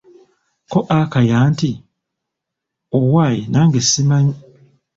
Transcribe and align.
Ko 0.71 0.79
Akaya 0.99 1.39
nti:"owaye 1.51 3.39
nange 3.51 3.79
simanyi' 3.89 4.35